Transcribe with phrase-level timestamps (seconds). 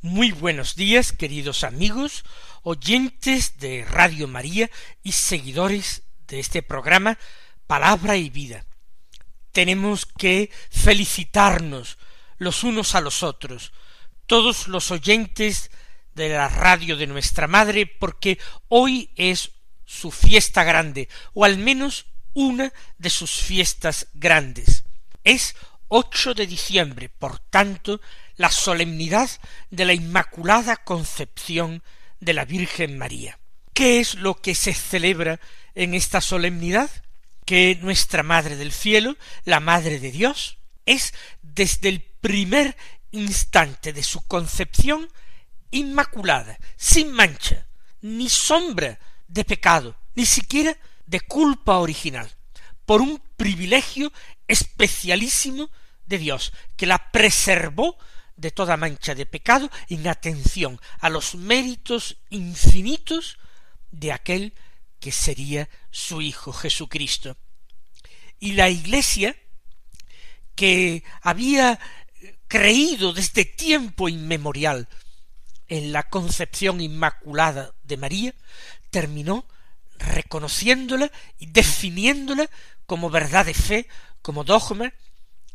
[0.00, 2.24] Muy buenos días, queridos amigos,
[2.62, 4.70] oyentes de Radio María
[5.02, 7.18] y seguidores de este programa
[7.66, 8.64] Palabra y Vida.
[9.50, 11.98] Tenemos que felicitarnos
[12.36, 13.72] los unos a los otros,
[14.26, 15.72] todos los oyentes
[16.14, 18.38] de la radio de nuestra madre, porque
[18.68, 19.50] hoy es
[19.84, 24.84] su fiesta grande, o al menos una de sus fiestas grandes.
[25.24, 25.56] Es
[25.88, 28.00] 8 de diciembre, por tanto,
[28.38, 29.28] la solemnidad
[29.70, 31.82] de la Inmaculada Concepción
[32.20, 33.38] de la Virgen María.
[33.74, 35.38] ¿Qué es lo que se celebra
[35.74, 36.90] en esta solemnidad?
[37.44, 42.76] Que nuestra Madre del Cielo, la Madre de Dios, es desde el primer
[43.10, 45.08] instante de su concepción
[45.70, 47.66] inmaculada, sin mancha,
[48.00, 52.30] ni sombra de pecado, ni siquiera de culpa original,
[52.86, 54.12] por un privilegio
[54.46, 55.70] especialísimo
[56.06, 57.98] de Dios, que la preservó
[58.38, 63.36] de toda mancha de pecado en atención a los méritos infinitos
[63.90, 64.54] de aquel
[65.00, 67.36] que sería su Hijo Jesucristo.
[68.38, 69.36] Y la Iglesia,
[70.54, 71.78] que había
[72.46, 74.88] creído desde tiempo inmemorial
[75.66, 78.34] en la concepción inmaculada de María,
[78.90, 79.46] terminó
[79.98, 82.48] reconociéndola y definiéndola
[82.86, 83.88] como verdad de fe,
[84.22, 84.94] como dogma,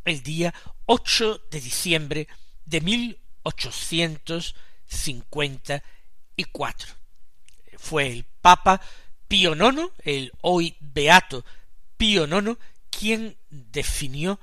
[0.03, 0.53] el día
[0.86, 2.28] 8 de diciembre
[2.66, 5.83] de mil ochocientos cincuenta
[6.36, 6.94] y cuatro.
[7.78, 8.81] Fue el Papa
[9.28, 11.46] Pío IX, el hoy beato
[11.97, 12.57] Pío IX,
[12.90, 14.40] quien definió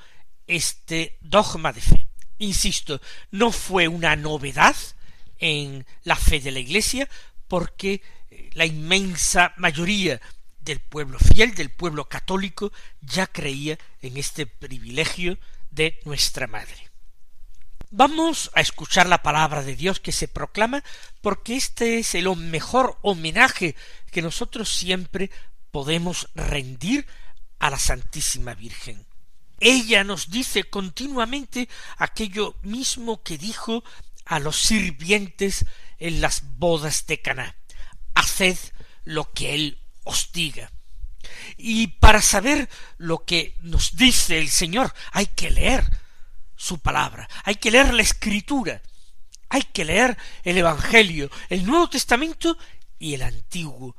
[0.47, 2.06] este dogma de fe.
[2.38, 3.00] Insisto,
[3.31, 4.76] no fue una novedad
[5.38, 7.08] en la fe de la Iglesia,
[7.48, 8.02] porque
[8.52, 10.20] la inmensa mayoría
[10.60, 15.38] del pueblo fiel, del pueblo católico, ya creía en este privilegio
[15.70, 16.89] de nuestra Madre.
[17.92, 20.84] Vamos a escuchar la palabra de Dios que se proclama
[21.20, 23.74] porque este es el mejor homenaje
[24.12, 25.28] que nosotros siempre
[25.72, 27.08] podemos rendir
[27.58, 29.04] a la Santísima Virgen.
[29.58, 33.82] Ella nos dice continuamente aquello mismo que dijo
[34.24, 35.66] a los sirvientes
[35.98, 37.56] en las bodas de Caná.
[38.14, 38.56] Haced
[39.02, 40.70] lo que él os diga.
[41.56, 42.68] Y para saber
[42.98, 46.00] lo que nos dice el Señor hay que leer
[46.60, 48.82] su palabra, hay que leer la escritura,
[49.48, 52.59] hay que leer el Evangelio, el Nuevo Testamento
[52.98, 53.97] y el Antiguo.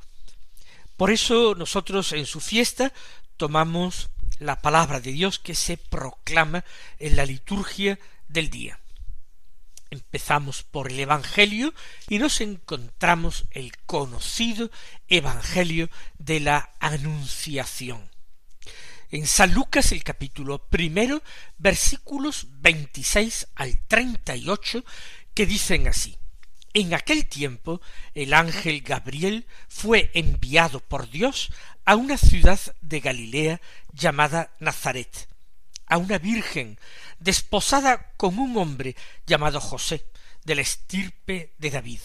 [0.96, 2.92] Por eso nosotros en su fiesta
[3.36, 6.64] tomamos la palabra de Dios que se proclama
[7.00, 8.78] en la liturgia del día.
[9.90, 11.74] Empezamos por el Evangelio
[12.08, 14.70] y nos encontramos el conocido
[15.08, 18.11] Evangelio de la Anunciación.
[19.12, 21.22] En San Lucas el capítulo primero,
[21.58, 24.86] versículos veintiséis al treinta y ocho,
[25.34, 26.16] que dicen así.
[26.72, 27.82] En aquel tiempo
[28.14, 31.52] el ángel Gabriel fue enviado por Dios
[31.84, 33.60] a una ciudad de Galilea
[33.92, 35.28] llamada Nazaret,
[35.84, 36.78] a una virgen
[37.18, 38.96] desposada con un hombre
[39.26, 40.06] llamado José,
[40.44, 42.00] de la estirpe de David.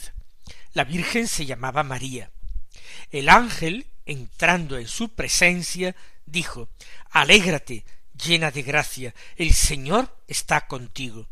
[0.74, 2.32] La virgen se llamaba María.
[3.12, 5.96] El ángel, entrando en su presencia,
[6.28, 6.70] dijo
[7.10, 7.84] Alégrate,
[8.14, 11.28] llena de gracia, el Señor está contigo.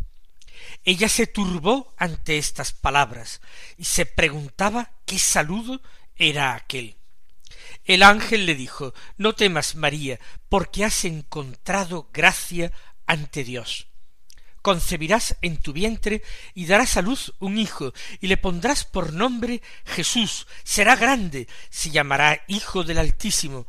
[0.84, 3.42] Ella se turbó ante estas palabras
[3.78, 5.82] y se preguntaba qué saludo
[6.16, 6.98] era aquel.
[7.84, 10.20] El ángel le dijo No temas, María,
[10.50, 12.72] porque has encontrado gracia
[13.06, 13.88] ante Dios.
[14.62, 16.24] Concebirás en tu vientre
[16.56, 20.48] y darás a luz un hijo, y le pondrás por nombre Jesús.
[20.64, 23.68] Será grande, se llamará Hijo del Altísimo.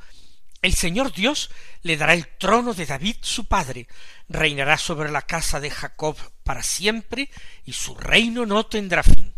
[0.67, 1.49] El Señor Dios
[1.83, 3.87] le dará el trono de David su padre,
[4.29, 7.31] reinará sobre la casa de Jacob para siempre,
[7.65, 9.33] y su reino no tendrá fin.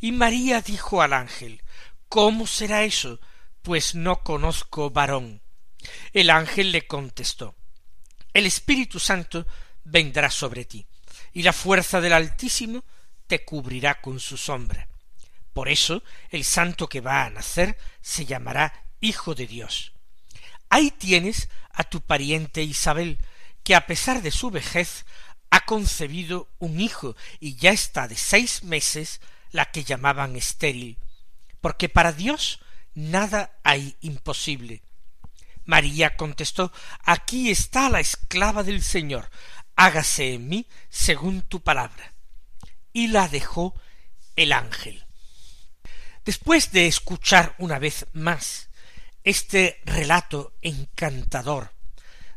[0.00, 1.62] Y María dijo al ángel,
[2.10, 3.20] ¿Cómo será eso?
[3.62, 5.40] Pues no conozco varón.
[6.12, 7.56] El ángel le contestó,
[8.34, 9.46] El Espíritu Santo
[9.82, 10.86] vendrá sobre ti,
[11.32, 12.84] y la fuerza del Altísimo
[13.26, 14.88] te cubrirá con su sombra.
[15.54, 19.93] Por eso el santo que va a nacer se llamará Hijo de Dios.
[20.74, 23.18] Ahí tienes a tu pariente Isabel,
[23.62, 25.06] que a pesar de su vejez
[25.50, 29.20] ha concebido un hijo y ya está de seis meses
[29.52, 30.98] la que llamaban estéril,
[31.60, 32.58] porque para Dios
[32.92, 34.82] nada hay imposible.
[35.64, 36.72] María contestó
[37.04, 39.30] Aquí está la esclava del Señor,
[39.76, 42.14] hágase en mí según tu palabra.
[42.92, 43.80] Y la dejó
[44.34, 45.06] el ángel.
[46.24, 48.70] Después de escuchar una vez más
[49.24, 51.72] este relato encantador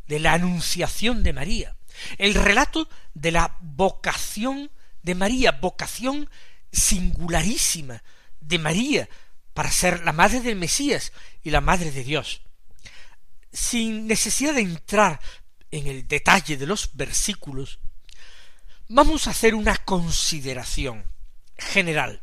[0.08, 1.76] de la anunciación de María,
[2.18, 4.72] el relato de la vocación
[5.04, 6.30] de María, vocación
[6.72, 8.04] singularísima
[8.40, 9.10] de María
[9.54, 11.12] para ser la madre del Mesías
[11.44, 12.42] y la madre de Dios.
[13.52, 15.20] Sin necesidad de entrar
[15.72, 17.80] en el detalle de los versículos,
[18.88, 21.06] vamos a hacer una consideración
[21.58, 22.22] general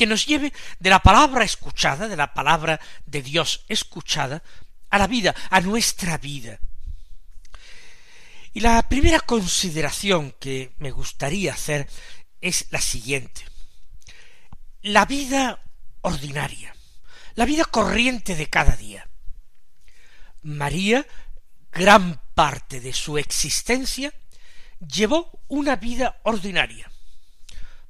[0.00, 4.42] que nos lleve de la palabra escuchada, de la palabra de Dios escuchada,
[4.88, 6.58] a la vida, a nuestra vida.
[8.54, 11.86] Y la primera consideración que me gustaría hacer
[12.40, 13.44] es la siguiente.
[14.80, 15.62] La vida
[16.00, 16.74] ordinaria,
[17.34, 19.06] la vida corriente de cada día.
[20.40, 21.06] María,
[21.72, 24.14] gran parte de su existencia,
[24.78, 26.90] llevó una vida ordinaria.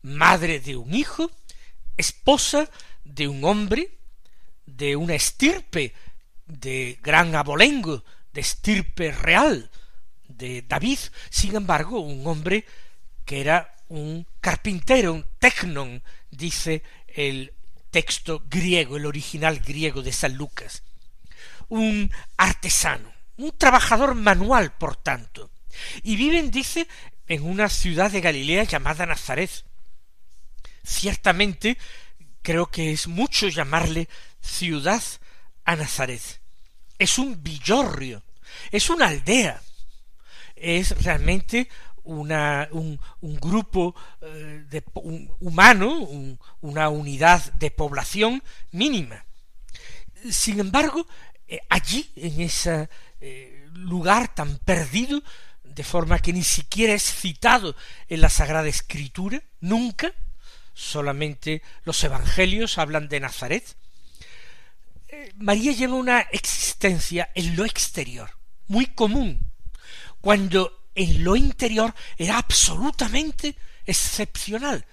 [0.03, 1.31] Madre de un hijo,
[2.01, 2.69] esposa
[3.05, 3.99] de un hombre,
[4.67, 5.95] de una estirpe
[6.47, 9.71] de gran abolengo, de estirpe real,
[10.27, 10.99] de David,
[11.29, 12.65] sin embargo, un hombre
[13.25, 17.53] que era un carpintero, un tecnon, dice el
[17.91, 20.83] texto griego, el original griego de San Lucas,
[21.69, 25.51] un artesano, un trabajador manual, por tanto,
[26.03, 26.89] y viven, dice,
[27.27, 29.51] en una ciudad de Galilea llamada Nazaret.
[30.85, 31.77] Ciertamente,
[32.43, 34.09] creo que es mucho llamarle
[34.41, 35.03] ciudad
[35.65, 36.41] a Nazaret.
[36.99, 38.23] Es un villorrio,
[38.71, 39.61] es una aldea,
[40.57, 41.69] es realmente
[42.05, 44.85] una, un, grupo eh, de,
[45.41, 46.09] humano,
[46.61, 48.43] una unidad de población
[48.73, 49.25] mínima.
[50.31, 51.07] Sin embargo,
[51.49, 52.89] eh, allí, en ese
[53.21, 55.23] eh, lugar tan perdido,
[55.65, 57.77] de forma que ni siquiera es citado
[58.09, 60.13] en la Sagrada Escritura, nunca,
[60.75, 63.77] solamente los Evangelios hablan de Nazaret,
[65.37, 68.31] María lleva una existencia en lo exterior,
[68.69, 69.51] muy común,
[70.21, 73.57] cuando en lo interior era absolutamente
[73.87, 74.85] excepcional.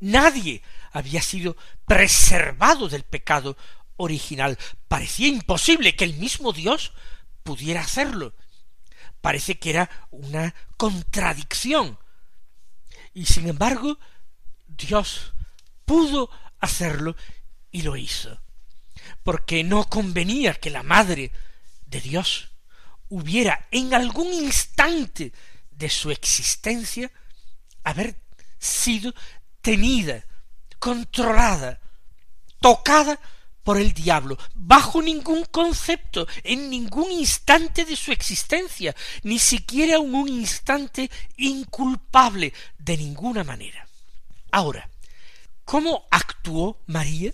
[0.00, 0.62] Nadie
[0.92, 1.56] había sido
[1.86, 3.56] preservado del pecado
[3.96, 4.58] original.
[4.88, 6.92] Parecía imposible que el mismo Dios
[7.42, 8.34] pudiera hacerlo.
[9.20, 11.98] Parece que era una contradicción.
[13.12, 13.98] Y sin embargo,
[14.86, 15.32] Dios
[15.84, 17.16] pudo hacerlo
[17.70, 18.40] y lo hizo.
[19.22, 21.32] Porque no convenía que la madre
[21.86, 22.50] de Dios
[23.08, 25.32] hubiera en algún instante
[25.70, 27.10] de su existencia
[27.84, 28.20] haber
[28.58, 29.14] sido
[29.60, 30.24] tenida,
[30.78, 31.80] controlada,
[32.60, 33.18] tocada
[33.62, 40.14] por el diablo, bajo ningún concepto, en ningún instante de su existencia, ni siquiera en
[40.14, 43.89] un instante inculpable de ninguna manera.
[44.52, 44.90] Ahora,
[45.64, 47.32] ¿cómo actuó María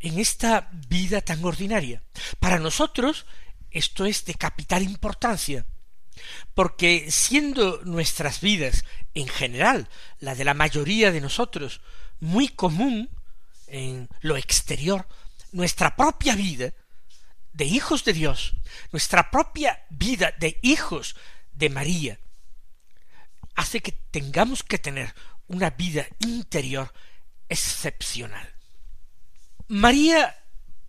[0.00, 2.02] en esta vida tan ordinaria?
[2.38, 3.26] Para nosotros
[3.70, 5.66] esto es de capital importancia,
[6.54, 11.82] porque siendo nuestras vidas, en general, la de la mayoría de nosotros,
[12.20, 13.10] muy común
[13.66, 15.06] en lo exterior,
[15.52, 16.72] nuestra propia vida
[17.52, 18.54] de hijos de Dios,
[18.92, 21.16] nuestra propia vida de hijos
[21.52, 22.18] de María,
[23.54, 25.14] hace que tengamos que tener
[25.48, 26.92] una vida interior
[27.48, 28.54] excepcional.
[29.68, 30.36] María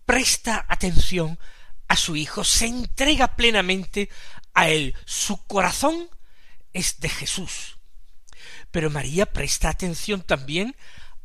[0.04, 1.38] presta atención
[1.88, 4.08] a su Hijo, se entrega plenamente
[4.54, 4.94] a Él.
[5.04, 6.08] Su corazón
[6.72, 7.78] es de Jesús.
[8.70, 10.76] Pero María presta atención también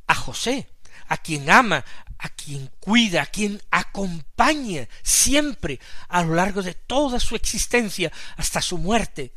[0.07, 0.69] a José,
[1.07, 1.83] a quien ama,
[2.17, 8.61] a quien cuida, a quien acompaña siempre a lo largo de toda su existencia hasta
[8.61, 9.33] su muerte.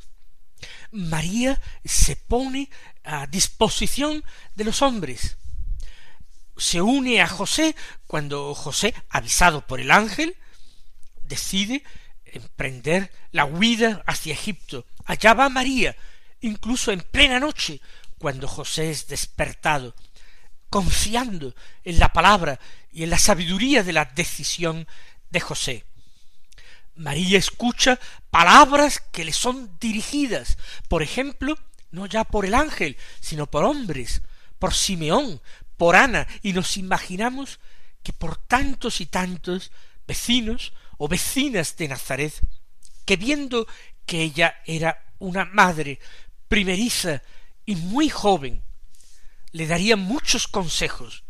[0.93, 2.71] María se pone
[3.07, 5.37] a disposición de los hombres.
[6.57, 10.37] Se une a José cuando José, avisado por el ángel,
[11.23, 11.83] decide
[12.25, 14.87] emprender la huida hacia Egipto.
[15.05, 15.97] Allá va María,
[16.41, 17.81] incluso en plena noche,
[18.19, 19.95] cuando José es despertado,
[20.71, 22.59] confiando en la palabra
[22.93, 24.87] y en la sabiduría de la decisión
[25.31, 25.85] de José.
[26.97, 30.57] María escucha palabras que le son dirigidas,
[30.89, 31.59] por ejemplo,
[31.97, 34.21] no ya por el ángel, sino por hombres,
[34.59, 35.41] por Simeón,
[35.79, 37.59] por Ana, y nos imaginamos
[38.03, 39.73] que por tantos y tantos
[40.07, 42.35] vecinos o vecinas de Nazaret,
[43.07, 43.67] que viendo
[44.05, 45.99] que ella era una madre
[46.49, 47.23] primeriza
[47.65, 48.63] y muy joven,
[49.53, 51.25] le daría muchos consejos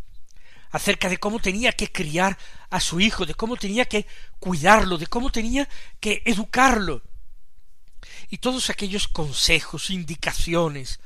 [0.73, 2.37] acerca de cómo tenía que criar
[2.71, 4.05] a su hijo, de cómo tenía que
[4.41, 5.69] cuidarlo, de cómo tenía
[6.01, 7.03] que educarlo.
[8.29, 11.01] Y todos aquellos consejos, indicaciones,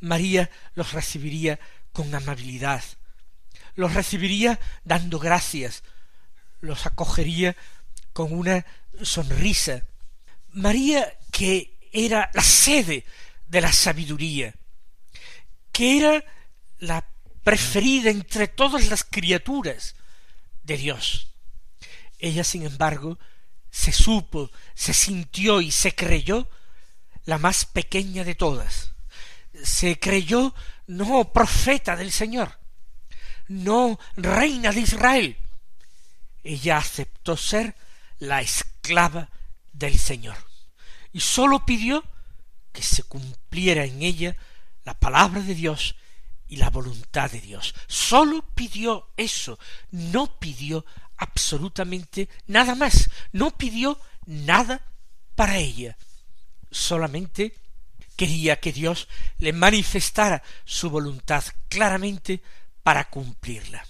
[0.00, 1.58] María los recibiría
[1.92, 2.82] con amabilidad,
[3.74, 5.82] los recibiría dando gracias,
[6.60, 7.56] los acogería
[8.12, 8.64] con una
[9.02, 9.82] sonrisa.
[10.52, 13.04] María, que era la sede
[13.46, 14.54] de la sabiduría,
[15.72, 16.24] que era
[16.78, 17.06] la
[17.42, 19.94] preferida entre todas las criaturas
[20.62, 21.28] de Dios.
[22.18, 23.18] Ella, sin embargo,
[23.76, 26.48] se supo, se sintió y se creyó
[27.26, 28.92] la más pequeña de todas.
[29.62, 30.54] Se creyó
[30.86, 32.58] no profeta del Señor,
[33.48, 35.36] no reina de Israel.
[36.42, 37.76] Ella aceptó ser
[38.18, 39.28] la esclava
[39.74, 40.38] del Señor
[41.12, 42.02] y sólo pidió
[42.72, 44.38] que se cumpliera en ella
[44.84, 45.96] la palabra de Dios
[46.48, 47.74] y la voluntad de Dios.
[47.88, 49.58] Sólo pidió eso,
[49.90, 50.86] no pidió
[51.16, 54.82] absolutamente nada más, no pidió nada
[55.34, 55.96] para ella,
[56.70, 57.54] solamente
[58.16, 59.08] quería que Dios
[59.38, 62.42] le manifestara su voluntad claramente
[62.82, 63.84] para cumplirla.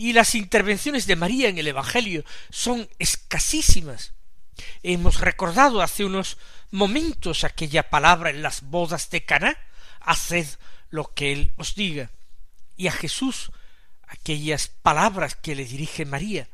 [0.00, 4.14] Y las intervenciones de María en el Evangelio son escasísimas.
[4.82, 6.38] Hemos recordado hace unos
[6.70, 9.58] momentos aquella palabra en las bodas de Caná,
[10.00, 10.46] haced
[10.88, 12.10] lo que él os diga.
[12.78, 13.52] Y a Jesús
[14.06, 16.48] aquellas palabras que le dirige María,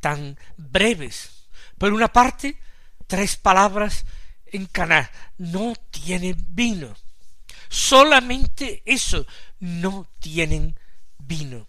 [0.00, 1.48] tan breves.
[1.76, 2.56] Por una parte,
[3.06, 4.06] tres palabras
[4.46, 6.96] en Caná, no tiene vino.
[7.68, 9.26] Solamente eso,
[9.60, 10.74] no tienen
[11.18, 11.68] vino.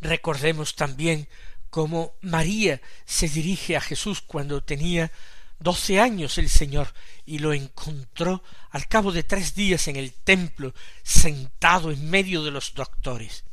[0.00, 1.28] Recordemos también
[1.68, 5.10] cómo María se dirige a Jesús cuando tenía
[5.58, 6.92] doce años el Señor
[7.26, 12.50] y lo encontró al cabo de tres días en el templo sentado en medio de
[12.50, 13.44] los doctores.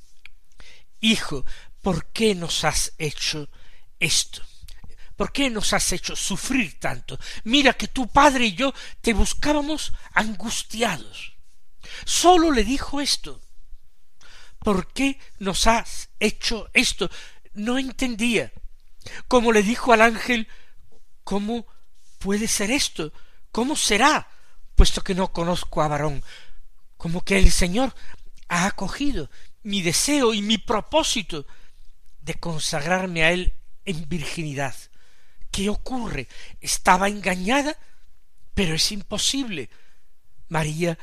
[1.01, 1.45] Hijo,
[1.81, 3.49] ¿por qué nos has hecho
[3.99, 4.41] esto?
[5.15, 7.19] ¿Por qué nos has hecho sufrir tanto?
[7.43, 11.33] Mira que tu padre y yo te buscábamos angustiados.
[12.05, 13.41] Sólo le dijo esto.
[14.67, 17.09] ¿Por qué nos has hecho esto?
[17.53, 18.51] No entendía.
[19.29, 20.49] Como le dijo al ángel,
[21.23, 21.65] ¿cómo
[22.19, 23.13] puede ser esto?
[23.53, 24.27] ¿Cómo será?
[24.75, 26.21] puesto que no conozco a varón.
[26.97, 27.95] Como que el Señor
[28.49, 29.29] ha acogido
[29.63, 31.47] mi deseo y mi propósito
[32.19, 33.53] de consagrarme a Él
[33.85, 34.75] en virginidad.
[35.49, 36.27] ¿Qué ocurre?
[36.59, 37.77] Estaba engañada,
[38.53, 39.69] pero es imposible.
[40.49, 40.99] María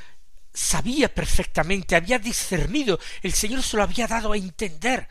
[0.54, 5.08] sabía perfectamente, había discernido, el Señor se lo había dado a entender,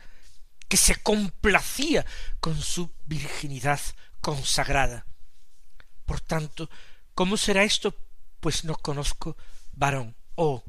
[0.66, 2.04] que se complacía
[2.40, 3.80] con su virginidad
[4.22, 5.06] consagrada.
[6.06, 6.70] Por tanto,
[7.14, 7.94] ¿cómo será esto?
[8.40, 9.36] Pues no conozco
[9.72, 10.16] varón.
[10.34, 10.64] Oh,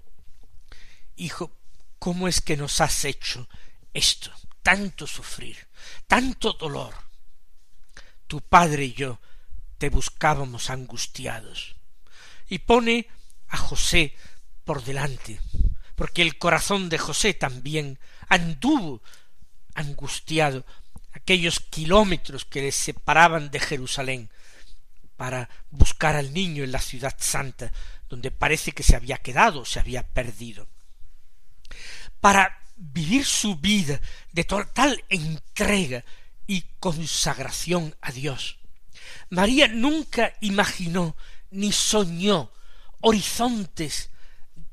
[1.15, 1.57] hijo,
[1.97, 3.47] ¿cómo es que nos has hecho
[3.93, 4.31] esto?
[4.61, 5.57] Tanto sufrir,
[6.07, 6.93] tanto dolor.
[8.27, 9.19] Tu padre y yo
[9.77, 11.75] te buscábamos angustiados.
[12.49, 13.07] Y pone
[13.47, 14.15] a José
[14.65, 15.39] por delante,
[15.95, 19.01] porque el corazón de José también anduvo
[19.75, 20.65] angustiado
[21.13, 24.29] aquellos kilómetros que le separaban de Jerusalén
[25.15, 27.71] para buscar al niño en la ciudad santa,
[28.09, 30.67] donde parece que se había quedado, se había perdido.
[32.19, 34.01] Para vivir su vida
[34.33, 36.03] de total entrega
[36.47, 38.57] y consagración a Dios.
[39.29, 41.15] María nunca imaginó
[41.51, 42.51] ni soñó
[43.01, 44.09] horizontes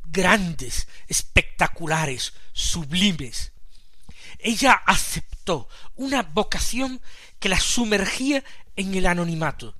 [0.04, 3.52] grandes, espectaculares, sublimes.
[4.38, 7.00] ella aceptó una vocación
[7.38, 8.44] que la sumergía
[8.76, 9.75] en el anonimato,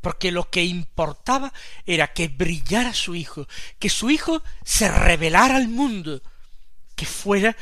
[0.00, 1.52] porque lo que importaba
[1.86, 6.22] era que brillara su hijo, que su hijo se revelara al mundo,
[6.94, 7.56] que fuera,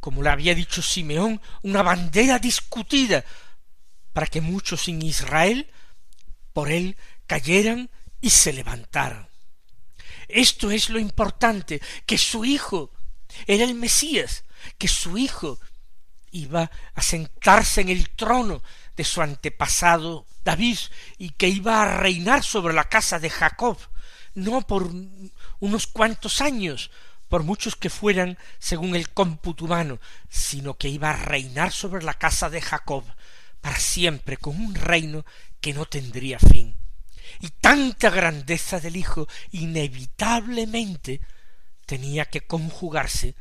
[0.00, 3.24] como le había dicho Simeón, una bandera discutida,
[4.12, 5.70] para que muchos en Israel
[6.52, 6.96] por él
[7.26, 9.27] cayeran y se levantaran.
[10.28, 12.92] Esto es lo importante, que su hijo
[13.46, 14.44] era el Mesías,
[14.76, 15.58] que su hijo
[16.30, 18.62] iba a sentarse en el trono
[18.96, 20.78] de su antepasado David
[21.16, 23.78] y que iba a reinar sobre la casa de Jacob,
[24.34, 24.90] no por
[25.60, 26.90] unos cuantos años,
[27.28, 32.14] por muchos que fueran según el cómputo humano, sino que iba a reinar sobre la
[32.14, 33.04] casa de Jacob
[33.60, 35.24] para siempre, con un reino
[35.60, 36.77] que no tendría fin.
[37.40, 41.20] Y tanta grandeza del Hijo inevitablemente
[41.86, 43.34] tenía que conjugarse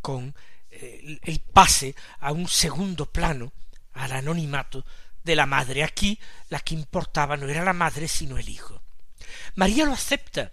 [0.00, 0.34] con
[0.70, 3.52] eh, el pase a un segundo plano
[3.92, 4.84] al anonimato
[5.22, 5.84] de la madre.
[5.84, 8.82] Aquí la que importaba no era la madre, sino el hijo.
[9.54, 10.52] María lo acepta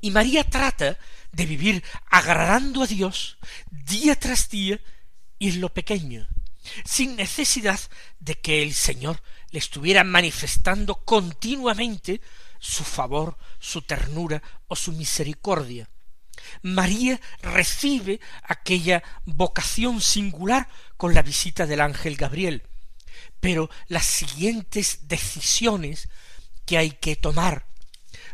[0.00, 0.98] y María trata
[1.32, 3.38] de vivir agradando a Dios
[3.70, 4.80] día tras día
[5.38, 6.28] y en lo pequeño,
[6.84, 7.80] sin necesidad
[8.20, 9.22] de que el Señor
[9.54, 12.20] le estuviera manifestando continuamente
[12.58, 15.88] su favor, su ternura o su misericordia.
[16.62, 22.64] María recibe aquella vocación singular con la visita del ángel Gabriel.
[23.38, 26.08] Pero las siguientes decisiones
[26.66, 27.64] que hay que tomar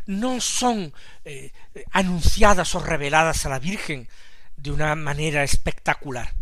[0.07, 0.91] no son
[1.23, 1.51] eh,
[1.91, 4.09] anunciadas o reveladas a la Virgen
[4.55, 6.40] de una manera espectacular.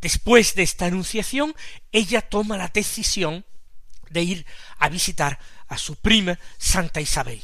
[0.00, 1.54] Después de esta anunciación,
[1.92, 3.44] ella toma la decisión
[4.10, 4.46] de ir
[4.78, 5.38] a visitar
[5.68, 7.42] a su prima Santa Isabel.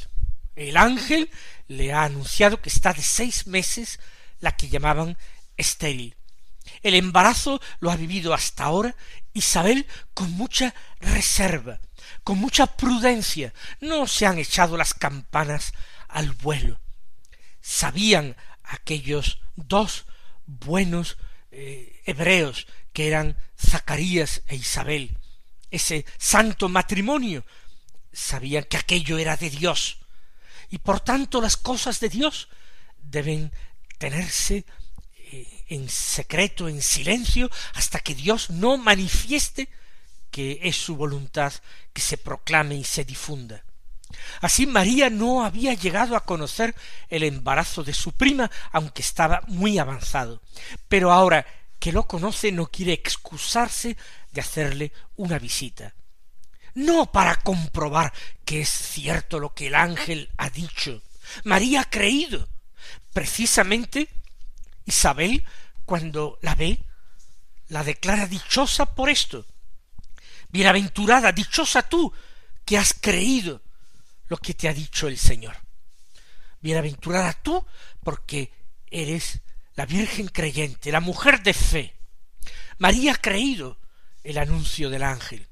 [0.55, 1.29] El ángel
[1.67, 3.99] le ha anunciado que está de seis meses
[4.39, 5.17] la que llamaban
[5.57, 6.15] estéril.
[6.81, 8.95] El embarazo lo ha vivido hasta ahora
[9.33, 11.79] Isabel con mucha reserva,
[12.23, 13.53] con mucha prudencia.
[13.81, 15.73] No se han echado las campanas
[16.07, 16.79] al vuelo.
[17.61, 20.05] Sabían aquellos dos
[20.45, 21.17] buenos
[21.53, 25.17] eh, hebreos que eran Zacarías e Isabel,
[25.69, 27.45] ese santo matrimonio,
[28.11, 29.97] sabían que aquello era de Dios,
[30.69, 32.49] y por tanto las cosas de Dios
[32.97, 33.51] deben
[33.99, 34.65] tenerse
[35.31, 39.69] eh, en secreto, en silencio, hasta que Dios no manifieste
[40.31, 41.53] que es su voluntad
[41.93, 43.63] que se proclame y se difunda.
[44.41, 46.75] Así María no había llegado a conocer
[47.09, 50.41] el embarazo de su prima, aunque estaba muy avanzado.
[50.87, 51.45] Pero ahora
[51.79, 53.97] que lo conoce no quiere excusarse
[54.31, 55.93] de hacerle una visita
[56.75, 58.13] no para comprobar
[58.45, 61.01] que es cierto lo que el ángel ha dicho.
[61.43, 62.47] María ha creído.
[63.13, 64.09] Precisamente
[64.85, 65.45] Isabel,
[65.85, 66.79] cuando la ve,
[67.69, 69.45] la declara dichosa por esto.
[70.49, 72.11] Bienaventurada, dichosa tú,
[72.65, 73.61] que has creído
[74.27, 75.55] lo que te ha dicho el Señor.
[76.61, 77.65] Bienaventurada tú,
[78.03, 78.51] porque
[78.89, 79.41] eres
[79.75, 81.95] la Virgen creyente, la mujer de fe.
[82.77, 83.79] María ha creído
[84.23, 85.47] el anuncio del ángel.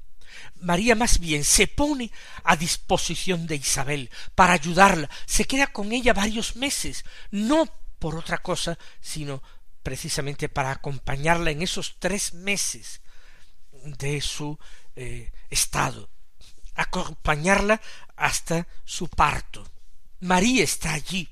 [0.56, 2.10] María más bien se pone
[2.44, 7.66] a disposición de Isabel para ayudarla, se queda con ella varios meses, no
[7.98, 9.42] por otra cosa, sino
[9.82, 13.00] precisamente para acompañarla en esos tres meses
[13.72, 14.58] de su
[14.94, 16.08] eh, estado,
[16.74, 17.80] acompañarla
[18.16, 19.68] hasta su parto.
[20.20, 21.28] María está allí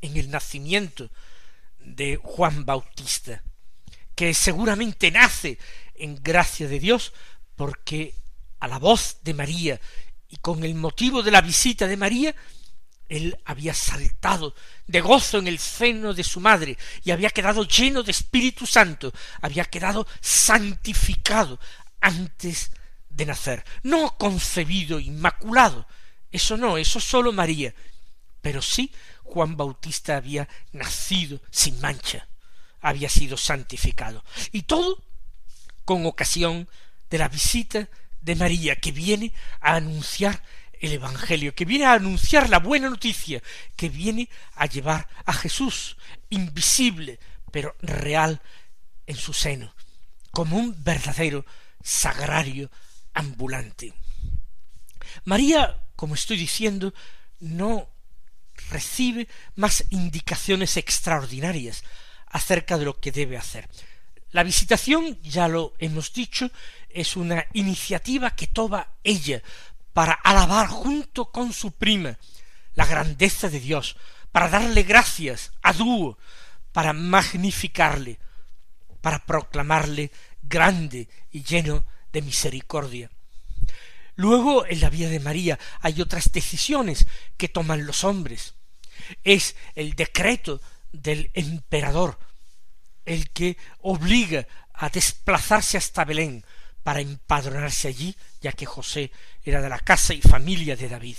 [0.00, 1.10] en el nacimiento
[1.78, 3.42] de Juan Bautista,
[4.14, 5.58] que seguramente nace
[5.94, 7.12] en gracia de Dios
[7.56, 8.14] porque
[8.60, 9.80] a la voz de María
[10.28, 12.34] y con el motivo de la visita de María,
[13.08, 14.54] él había saltado
[14.86, 19.12] de gozo en el seno de su madre y había quedado lleno de Espíritu Santo,
[19.42, 21.58] había quedado santificado
[22.00, 22.70] antes
[23.20, 25.86] de nacer, no concebido inmaculado,
[26.32, 27.74] eso no, eso solo María,
[28.40, 28.90] pero sí
[29.24, 32.26] Juan Bautista había nacido sin mancha,
[32.80, 35.04] había sido santificado, y todo
[35.84, 36.66] con ocasión
[37.10, 37.90] de la visita
[38.22, 40.42] de María que viene a anunciar
[40.80, 43.42] el Evangelio, que viene a anunciar la buena noticia,
[43.76, 45.98] que viene a llevar a Jesús,
[46.30, 47.20] invisible,
[47.52, 48.40] pero real
[49.06, 49.74] en su seno,
[50.30, 51.44] como un verdadero
[51.82, 52.70] sagrario
[53.14, 53.92] ambulante.
[55.24, 56.94] María, como estoy diciendo,
[57.40, 57.88] no
[58.70, 61.82] recibe más indicaciones extraordinarias
[62.26, 63.68] acerca de lo que debe hacer.
[64.32, 66.50] La visitación, ya lo hemos dicho,
[66.88, 69.42] es una iniciativa que toma ella
[69.92, 72.16] para alabar junto con su prima
[72.74, 73.96] la grandeza de Dios,
[74.30, 76.16] para darle gracias a dúo,
[76.72, 78.20] para magnificarle,
[79.00, 83.10] para proclamarle grande y lleno de misericordia.
[84.16, 88.54] Luego, en la vida de María hay otras decisiones que toman los hombres.
[89.24, 90.60] Es el decreto
[90.92, 92.18] del emperador
[93.06, 96.44] el que obliga a desplazarse hasta Belén
[96.82, 99.10] para empadronarse allí, ya que José
[99.42, 101.16] era de la casa y familia de David.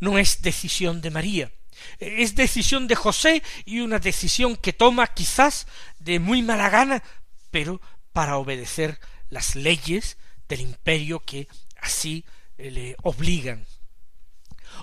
[0.00, 1.50] No es decisión de María,
[1.98, 5.66] es decisión de José y una decisión que toma quizás
[5.98, 7.02] de muy mala gana,
[7.50, 7.80] pero
[8.12, 9.00] para obedecer
[9.34, 10.16] las leyes
[10.48, 11.48] del imperio que
[11.80, 12.24] así
[12.56, 13.66] eh, le obligan.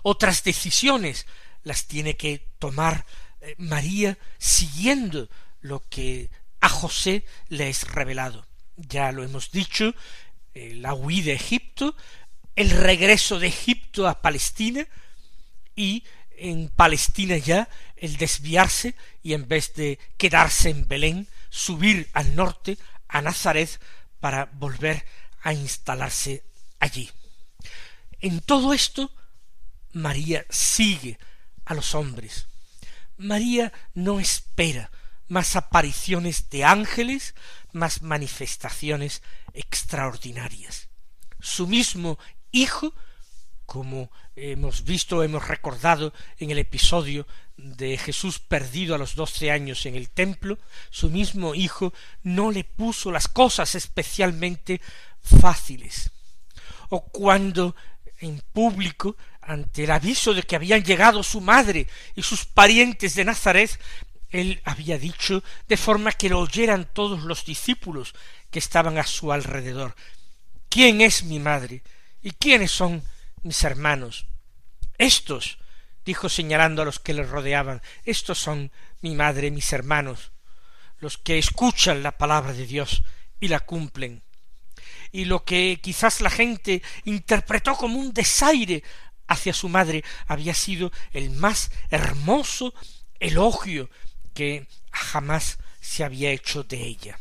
[0.03, 1.25] Otras decisiones
[1.63, 3.05] las tiene que tomar
[3.39, 5.29] eh, María siguiendo
[5.61, 8.45] lo que a José le es revelado.
[8.75, 9.95] Ya lo hemos dicho,
[10.53, 11.95] eh, la huida de Egipto,
[12.57, 14.85] el regreso de Egipto a Palestina
[15.77, 16.03] y
[16.35, 22.77] en Palestina ya el desviarse y en vez de quedarse en Belén, subir al norte
[23.07, 23.79] a Nazaret
[24.21, 25.03] para volver
[25.41, 26.45] a instalarse
[26.79, 27.09] allí.
[28.21, 29.11] En todo esto,
[29.91, 31.19] María sigue
[31.65, 32.47] a los hombres.
[33.17, 34.89] María no espera
[35.27, 37.35] más apariciones de ángeles,
[37.73, 39.21] más manifestaciones
[39.53, 40.87] extraordinarias.
[41.39, 42.17] Su mismo
[42.53, 42.93] Hijo,
[43.65, 47.25] como hemos visto, hemos recordado en el episodio
[47.61, 50.57] de Jesús perdido a los doce años en el templo,
[50.89, 51.93] su mismo Hijo
[52.23, 54.81] no le puso las cosas especialmente
[55.21, 56.11] fáciles.
[56.89, 57.75] O cuando
[58.19, 63.25] en público, ante el aviso de que habían llegado su madre y sus parientes de
[63.25, 63.79] Nazaret,
[64.29, 68.13] él había dicho de forma que lo oyeran todos los discípulos
[68.49, 69.95] que estaban a su alrededor.
[70.69, 71.83] ¿Quién es mi madre?
[72.21, 73.03] ¿Y quiénes son
[73.43, 74.25] mis hermanos?
[74.97, 75.57] Estos,
[76.05, 80.31] dijo señalando a los que le rodeaban, estos son mi madre, mis hermanos,
[80.99, 83.03] los que escuchan la palabra de Dios
[83.39, 84.23] y la cumplen.
[85.11, 88.83] Y lo que quizás la gente interpretó como un desaire
[89.27, 92.73] hacia su madre había sido el más hermoso
[93.19, 93.89] elogio
[94.33, 97.19] que jamás se había hecho de ella.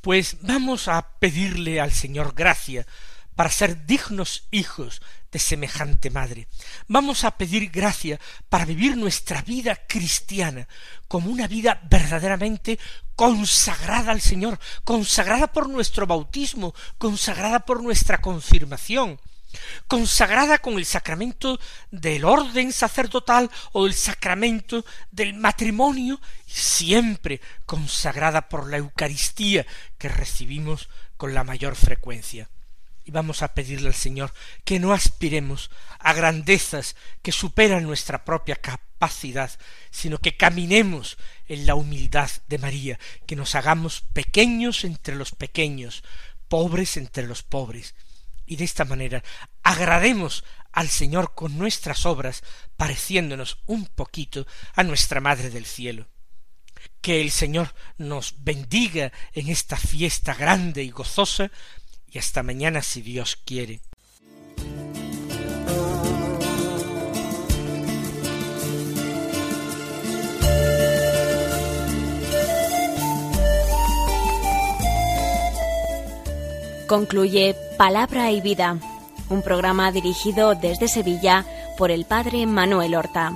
[0.00, 2.86] Pues vamos a pedirle al Señor gracia
[3.34, 6.46] para ser dignos hijos de semejante madre.
[6.88, 10.68] Vamos a pedir gracia para vivir nuestra vida cristiana
[11.08, 12.78] como una vida verdaderamente
[13.16, 19.18] consagrada al Señor, consagrada por nuestro bautismo, consagrada por nuestra confirmación,
[19.86, 21.58] consagrada con el sacramento
[21.90, 29.66] del orden sacerdotal o el sacramento del matrimonio, siempre consagrada por la Eucaristía
[29.98, 32.48] que recibimos con la mayor frecuencia.
[33.04, 34.32] Y vamos a pedirle al Señor
[34.64, 39.50] que no aspiremos a grandezas que superan nuestra propia capacidad,
[39.90, 46.04] sino que caminemos en la humildad de María, que nos hagamos pequeños entre los pequeños,
[46.48, 47.94] pobres entre los pobres,
[48.46, 49.22] y de esta manera
[49.62, 52.42] agrademos al Señor con nuestras obras,
[52.76, 56.08] pareciéndonos un poquito a nuestra Madre del Cielo.
[57.00, 61.50] Que el Señor nos bendiga en esta fiesta grande y gozosa,
[62.12, 63.80] y hasta mañana si Dios quiere.
[76.86, 78.78] Concluye Palabra y Vida,
[79.30, 81.46] un programa dirigido desde Sevilla
[81.78, 83.32] por el Padre Manuel Horta.